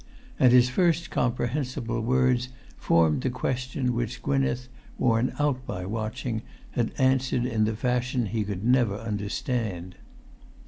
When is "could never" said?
8.43-8.97